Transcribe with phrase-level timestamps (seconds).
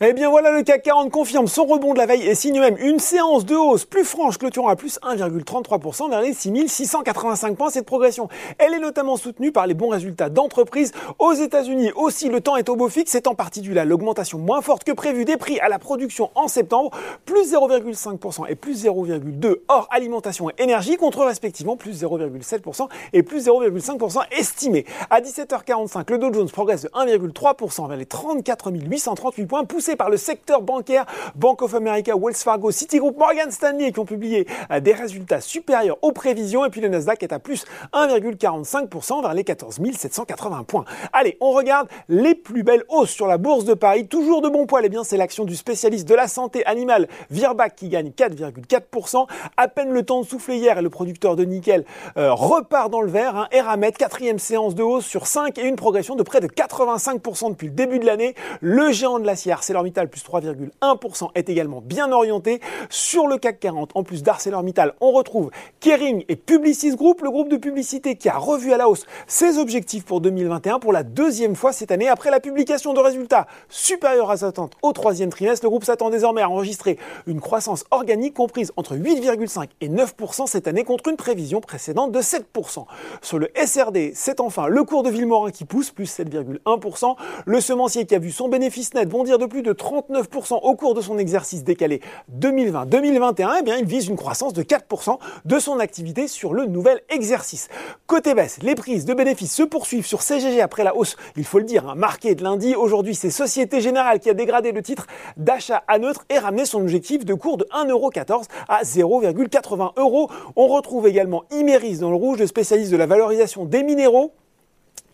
[0.00, 2.76] Eh bien voilà, le CAC 40 confirme son rebond de la veille et signe même
[2.80, 7.70] une séance de hausse plus franche, clôturant à plus 1,33% vers les 6685 points.
[7.70, 8.28] Cette progression,
[8.58, 10.90] elle est notamment soutenue par les bons résultats d'entreprises
[11.20, 11.92] aux États-Unis.
[11.94, 14.82] Aussi, le temps est au beau fixe, c'est en partie dû à l'augmentation moins forte
[14.82, 16.90] que prévue des prix à la production en septembre,
[17.24, 23.46] plus 0,5% et plus 0,2% hors alimentation et énergie, contre respectivement plus 0,7% et plus
[23.46, 24.86] 0,5% estimés.
[25.08, 30.16] À 17h45, le Dow Jones progresse de 1,3% vers les 34 838 points, par le
[30.16, 34.92] secteur bancaire, Bank of America, Wells Fargo, Citigroup, Morgan Stanley qui ont publié euh, des
[34.92, 36.64] résultats supérieurs aux prévisions.
[36.64, 40.84] Et puis le Nasdaq est à plus 1,45% vers les 14 780 points.
[41.12, 44.66] Allez, on regarde les plus belles hausses sur la bourse de Paris, toujours de bon
[44.66, 49.26] poil, eh bien c'est l'action du spécialiste de la santé animale Virbac qui gagne 4,4%,
[49.56, 51.84] à peine le temps de souffler hier et le producteur de nickel
[52.16, 53.48] euh, repart dans le vert, hein.
[53.50, 57.68] Eramet, quatrième séance de hausse sur 5 et une progression de près de 85% depuis
[57.68, 62.60] le début de l'année, le géant de l'acier ArcelorMittal plus 3,1% est également bien orienté.
[62.90, 65.50] Sur le CAC 40, en plus d'ArcelorMittal, on retrouve
[65.80, 69.58] Kering et Publicis Group, le groupe de publicité qui a revu à la hausse ses
[69.58, 74.30] objectifs pour 2021 pour la deuxième fois cette année après la publication de résultats supérieurs
[74.30, 75.64] à sa attente au troisième trimestre.
[75.64, 80.68] Le groupe s'attend désormais à enregistrer une croissance organique comprise entre 8,5 et 9% cette
[80.68, 82.84] année contre une prévision précédente de 7%.
[83.22, 87.16] Sur le SRD, c'est enfin le cours de Villemorin qui pousse, plus 7,1%.
[87.46, 90.94] Le semencier qui a vu son bénéfice net bondir de plus de 39% au cours
[90.94, 92.00] de son exercice décalé
[92.38, 97.00] 2020-2021, eh bien, il vise une croissance de 4% de son activité sur le nouvel
[97.08, 97.68] exercice.
[98.06, 101.58] Côté baisse, les prises de bénéfices se poursuivent sur CGG après la hausse, il faut
[101.58, 102.74] le dire, hein, marquée de lundi.
[102.74, 105.06] Aujourd'hui, c'est Société Générale qui a dégradé le titre
[105.36, 110.30] d'achat à neutre et ramené son objectif de cours de 1,14€ à 0,80 euros.
[110.56, 114.32] On retrouve également Imeris dans le rouge, le spécialiste de la valorisation des minéraux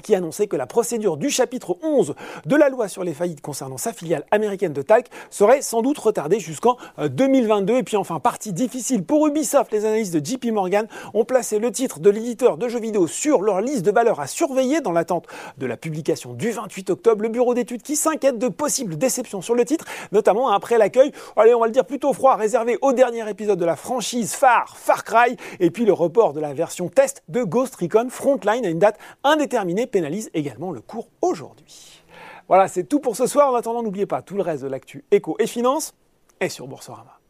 [0.00, 2.14] qui annonçait que la procédure du chapitre 11
[2.46, 5.98] de la loi sur les faillites concernant sa filiale américaine de Talc serait sans doute
[5.98, 7.72] retardée jusqu'en 2022.
[7.72, 11.58] Euh, Et puis enfin, partie difficile pour Ubisoft, les analystes de JP Morgan ont placé
[11.58, 14.92] le titre de l'éditeur de jeux vidéo sur leur liste de valeurs à surveiller dans
[14.92, 15.26] l'attente
[15.58, 17.22] de la publication du 28 octobre.
[17.22, 21.54] Le bureau d'études qui s'inquiète de possibles déceptions sur le titre, notamment après l'accueil, allez
[21.54, 25.04] on va le dire plutôt froid, réservé au dernier épisode de la franchise Far, Far
[25.04, 28.78] Cry, et puis le report de la version test de Ghost Recon Frontline à une
[28.78, 32.02] date indéterminée pénalise également le cours aujourd'hui.
[32.48, 33.52] Voilà, c'est tout pour ce soir.
[33.52, 35.94] En attendant, n'oubliez pas, tout le reste de l'actu éco et finance
[36.40, 37.20] est sur Boursorama.